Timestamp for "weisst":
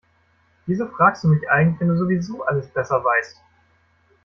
3.03-3.37